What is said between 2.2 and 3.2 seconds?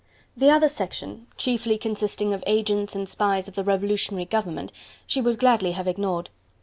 of agents and